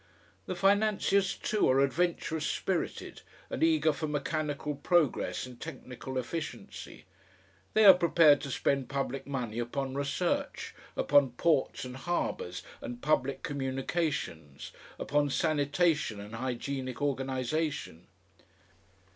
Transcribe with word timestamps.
The 0.47 0.55
financiers, 0.55 1.35
too, 1.35 1.69
are 1.69 1.79
adventurous 1.79 2.47
spirited 2.47 3.21
and 3.51 3.61
eager 3.63 3.93
for 3.93 4.07
mechanical 4.07 4.73
progress 4.73 5.45
and 5.45 5.61
technical 5.61 6.17
efficiency. 6.17 7.05
They 7.75 7.85
are 7.85 7.93
prepared 7.93 8.41
to 8.41 8.49
spend 8.49 8.89
public 8.89 9.27
money 9.27 9.59
upon 9.59 9.93
research, 9.93 10.73
upon 10.95 11.33
ports 11.33 11.85
and 11.85 11.95
harbours 11.95 12.63
and 12.81 12.99
public 12.99 13.43
communications, 13.43 14.71
upon 14.97 15.29
sanitation 15.29 16.19
and 16.19 16.33
hygienic 16.33 16.99
organisation. 16.99 18.07